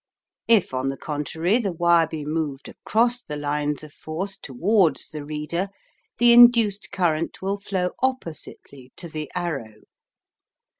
[0.47, 5.23] If, on the contrary, the wire be moved across the lines of force towards the
[5.23, 5.69] reader,
[6.17, 9.83] the induced current will flow oppositely to the arrow.